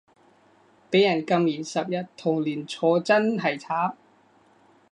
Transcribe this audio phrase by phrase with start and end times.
[0.89, 3.93] 畀人禁言十日同連坐真係慘